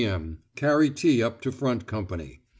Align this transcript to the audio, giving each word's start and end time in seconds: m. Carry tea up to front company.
m. 0.03 0.39
Carry 0.55 0.89
tea 0.89 1.21
up 1.21 1.41
to 1.41 1.51
front 1.51 1.85
company. 1.85 2.41